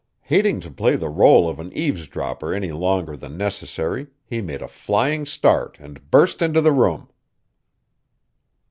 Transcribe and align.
Hating 0.21 0.61
to 0.61 0.71
play 0.71 0.95
the 0.95 1.11
rôle 1.11 1.47
of 1.47 1.59
an 1.59 1.71
eavesdropper 1.73 2.55
any 2.55 2.71
longer 2.71 3.15
than 3.15 3.37
necessary 3.37 4.07
he 4.25 4.41
made 4.41 4.63
a 4.63 4.67
flying 4.67 5.27
start 5.27 5.77
and 5.79 6.09
burst 6.09 6.41
into 6.41 6.59
the 6.59 6.71
room. 6.73 7.07